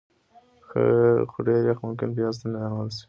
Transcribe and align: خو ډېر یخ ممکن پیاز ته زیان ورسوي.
خو 1.31 1.37
ډېر 1.47 1.61
یخ 1.69 1.79
ممکن 1.85 2.09
پیاز 2.17 2.35
ته 2.41 2.45
زیان 2.53 2.71
ورسوي. 2.75 2.99